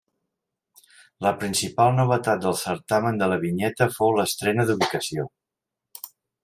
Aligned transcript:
La 1.25 1.33
principal 1.43 1.93
novetat 1.99 2.41
del 2.47 2.57
certamen 2.63 3.23
de 3.23 3.29
la 3.35 3.39
vinyeta 3.47 3.91
fou 3.99 4.19
l'estrena 4.21 4.67
d'ubicació. 4.71 5.33